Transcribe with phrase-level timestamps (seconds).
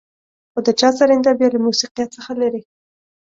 [0.51, 2.61] خو د چا سرېنده بيا له موسيقيت څخه لېرې.